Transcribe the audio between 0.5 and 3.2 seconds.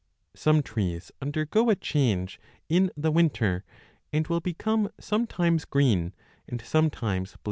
trees undergo a change in the 25